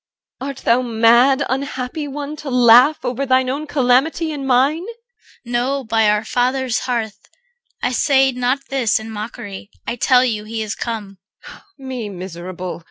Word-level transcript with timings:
Art 0.39 0.57
thou 0.65 0.81
mad, 0.81 1.43
unhappy 1.47 2.07
one, 2.07 2.35
to 2.37 2.49
laugh 2.49 3.05
Over 3.05 3.23
thine 3.23 3.51
own 3.51 3.67
calamity 3.67 4.31
and 4.31 4.47
mine? 4.47 4.83
CHR. 4.87 5.49
No, 5.51 5.83
by 5.83 6.09
our 6.09 6.25
father's 6.25 6.79
hearth, 6.89 7.19
I 7.83 7.91
say 7.91 8.31
not 8.31 8.61
this 8.71 8.99
In 8.99 9.11
mockery. 9.11 9.69
I 9.85 9.97
tell 9.97 10.25
you 10.25 10.43
he 10.43 10.63
is 10.63 10.73
come. 10.73 11.19
EL. 11.47 11.63
Me 11.77 12.09
miserable! 12.09 12.79